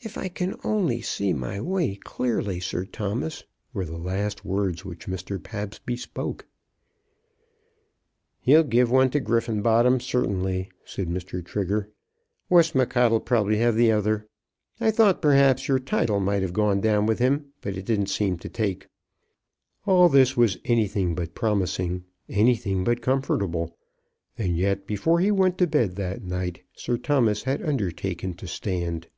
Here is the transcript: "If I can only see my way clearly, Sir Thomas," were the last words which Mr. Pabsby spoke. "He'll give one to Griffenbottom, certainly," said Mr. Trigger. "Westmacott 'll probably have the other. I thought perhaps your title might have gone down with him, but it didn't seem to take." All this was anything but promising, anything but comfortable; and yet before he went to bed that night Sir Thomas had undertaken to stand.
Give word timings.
"If 0.00 0.16
I 0.16 0.28
can 0.28 0.54
only 0.62 1.02
see 1.02 1.32
my 1.32 1.60
way 1.60 1.96
clearly, 1.96 2.60
Sir 2.60 2.84
Thomas," 2.86 3.42
were 3.74 3.84
the 3.84 3.98
last 3.98 4.44
words 4.44 4.84
which 4.84 5.08
Mr. 5.08 5.42
Pabsby 5.42 5.96
spoke. 5.96 6.46
"He'll 8.38 8.62
give 8.62 8.92
one 8.92 9.10
to 9.10 9.18
Griffenbottom, 9.20 9.98
certainly," 10.00 10.70
said 10.84 11.08
Mr. 11.08 11.44
Trigger. 11.44 11.90
"Westmacott 12.48 13.10
'll 13.12 13.18
probably 13.18 13.56
have 13.56 13.74
the 13.74 13.90
other. 13.90 14.28
I 14.80 14.92
thought 14.92 15.20
perhaps 15.20 15.66
your 15.66 15.80
title 15.80 16.20
might 16.20 16.42
have 16.42 16.52
gone 16.54 16.80
down 16.80 17.04
with 17.06 17.18
him, 17.18 17.46
but 17.60 17.76
it 17.76 17.84
didn't 17.84 18.06
seem 18.06 18.38
to 18.38 18.48
take." 18.48 18.86
All 19.84 20.08
this 20.08 20.36
was 20.36 20.58
anything 20.64 21.16
but 21.16 21.34
promising, 21.34 22.04
anything 22.28 22.82
but 22.84 23.02
comfortable; 23.02 23.76
and 24.38 24.56
yet 24.56 24.86
before 24.86 25.18
he 25.18 25.32
went 25.32 25.58
to 25.58 25.66
bed 25.66 25.96
that 25.96 26.22
night 26.22 26.62
Sir 26.72 26.96
Thomas 26.98 27.42
had 27.42 27.60
undertaken 27.62 28.32
to 28.34 28.46
stand. 28.46 29.08